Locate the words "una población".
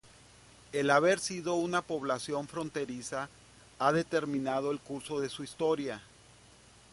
1.53-2.47